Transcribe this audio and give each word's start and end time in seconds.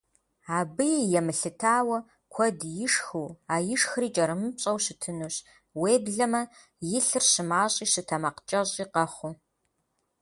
Абыи 0.57 0.97
емылъытауэ, 1.19 1.97
куэд 2.33 2.59
ишхыу, 2.85 3.29
а 3.53 3.55
ишхри 3.73 4.09
кӀэрымыпщӀэу 4.15 4.77
щытынущ, 4.83 5.35
уеблэмэ 5.79 6.41
и 6.95 6.99
лъыр 7.05 7.23
щымащӀи 7.31 7.85
щытэмакъкӀэщӀи 7.91 8.85
къэхъуу. 8.93 9.33